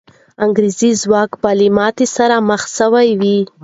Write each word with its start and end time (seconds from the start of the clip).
انګریزي 0.45 0.91
ځواک 1.01 1.31
به 1.41 1.51
له 1.59 1.67
ماتې 1.77 2.07
سره 2.15 2.35
مخ 2.49 2.61
سوی 2.77 3.07
وي. 3.21 3.37